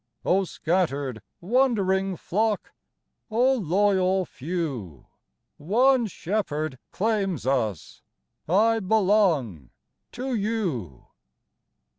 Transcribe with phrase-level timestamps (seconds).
[0.25, 2.71] O scattered, wandering flock!
[3.29, 5.05] O loyal few!
[5.57, 8.01] One Shepherd claims us!
[8.49, 9.69] I belong
[10.13, 11.05] to you